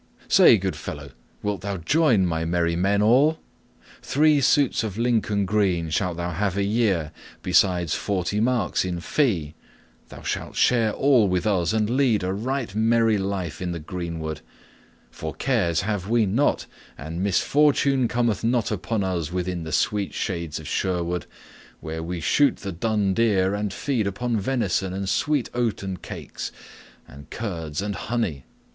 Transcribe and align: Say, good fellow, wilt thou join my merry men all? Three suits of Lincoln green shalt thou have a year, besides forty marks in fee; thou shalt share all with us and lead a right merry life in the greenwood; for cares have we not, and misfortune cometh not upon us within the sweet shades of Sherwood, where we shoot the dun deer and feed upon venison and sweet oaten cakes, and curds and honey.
Say, 0.27 0.57
good 0.57 0.75
fellow, 0.75 1.11
wilt 1.43 1.61
thou 1.61 1.77
join 1.77 2.25
my 2.25 2.43
merry 2.43 2.75
men 2.75 3.03
all? 3.03 3.37
Three 4.01 4.41
suits 4.41 4.83
of 4.83 4.97
Lincoln 4.97 5.45
green 5.45 5.91
shalt 5.91 6.17
thou 6.17 6.31
have 6.31 6.57
a 6.57 6.63
year, 6.63 7.11
besides 7.43 7.93
forty 7.93 8.39
marks 8.39 8.83
in 8.83 8.99
fee; 8.99 9.53
thou 10.09 10.23
shalt 10.23 10.55
share 10.55 10.91
all 10.91 11.27
with 11.27 11.45
us 11.45 11.71
and 11.71 11.87
lead 11.87 12.23
a 12.23 12.33
right 12.33 12.73
merry 12.73 13.19
life 13.19 13.61
in 13.61 13.73
the 13.73 13.79
greenwood; 13.79 14.41
for 15.11 15.35
cares 15.35 15.81
have 15.81 16.07
we 16.09 16.25
not, 16.25 16.65
and 16.97 17.21
misfortune 17.21 18.07
cometh 18.07 18.43
not 18.43 18.71
upon 18.71 19.03
us 19.03 19.31
within 19.31 19.65
the 19.65 19.71
sweet 19.71 20.15
shades 20.15 20.59
of 20.59 20.67
Sherwood, 20.67 21.27
where 21.79 22.01
we 22.01 22.19
shoot 22.19 22.55
the 22.57 22.71
dun 22.71 23.13
deer 23.13 23.53
and 23.53 23.71
feed 23.71 24.07
upon 24.07 24.39
venison 24.39 24.93
and 24.93 25.07
sweet 25.07 25.51
oaten 25.53 25.97
cakes, 25.97 26.51
and 27.07 27.29
curds 27.29 27.83
and 27.83 27.93
honey. 27.93 28.45